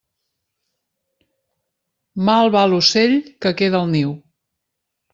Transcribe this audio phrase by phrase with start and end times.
[2.31, 3.17] Mal va l'ocell
[3.47, 4.19] que queda al niu.